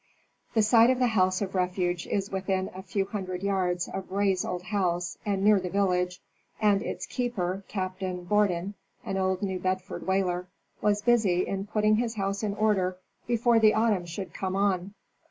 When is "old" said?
4.43-4.63, 9.17-9.43